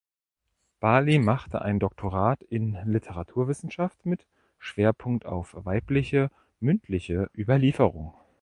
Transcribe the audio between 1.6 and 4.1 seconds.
ein Doktorat in Literaturwissenschaft